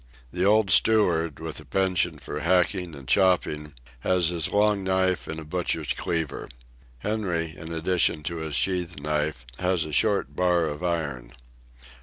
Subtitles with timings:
[0.33, 5.39] The old steward, with a penchant for hacking and chopping, has his long knife and
[5.39, 6.49] a butcher's cleaver.
[6.97, 11.33] Henry, in addition to his sheath knife, has a short bar of iron.